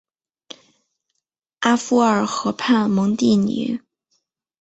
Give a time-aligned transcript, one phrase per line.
[1.59, 3.79] 阿夫尔河畔蒙蒂尼。